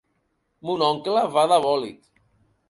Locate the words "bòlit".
1.67-2.01